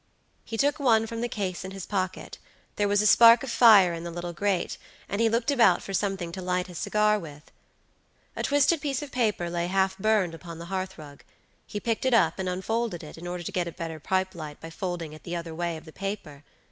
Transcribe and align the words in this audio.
He 0.43 0.57
took 0.57 0.79
one 0.79 1.05
from 1.05 1.21
the 1.21 1.27
case 1.29 1.63
in 1.63 1.69
his 1.69 1.85
pocket: 1.85 2.39
there 2.75 2.87
was 2.87 3.03
a 3.03 3.05
spark 3.05 3.43
of 3.43 3.51
fire 3.51 3.93
in 3.93 4.03
the 4.03 4.09
little 4.09 4.33
grate, 4.33 4.79
and 5.07 5.21
he 5.21 5.29
looked 5.29 5.51
about 5.51 5.83
for 5.83 5.93
something 5.93 6.31
to 6.31 6.41
light 6.41 6.65
his 6.65 6.79
cigar 6.79 7.19
with. 7.19 7.51
A 8.35 8.41
twisted 8.41 8.81
piece 8.81 9.03
of 9.03 9.11
paper 9.11 9.47
lay 9.47 9.67
half 9.67 9.95
burned 9.99 10.33
upon 10.33 10.57
the 10.57 10.65
hearthrug; 10.73 11.21
he 11.67 11.79
picked 11.79 12.05
it 12.07 12.15
up, 12.15 12.39
and 12.39 12.49
unfolded 12.49 13.03
it, 13.03 13.15
in 13.15 13.27
order 13.27 13.43
to 13.43 13.51
get 13.51 13.67
a 13.67 13.71
better 13.71 13.99
pipe 13.99 14.33
light 14.33 14.59
by 14.59 14.71
folding 14.71 15.13
it 15.13 15.21
the 15.21 15.35
other 15.35 15.53
way 15.53 15.77
of 15.77 15.85
the 15.85 15.93
paper. 15.93 16.43